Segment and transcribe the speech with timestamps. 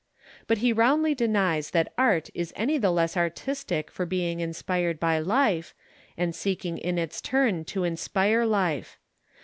[0.47, 5.19] But he roundly denies that art is any the less artistic for being inspired by
[5.19, 5.75] life,
[6.17, 8.97] and seeking in its turn to inspire life.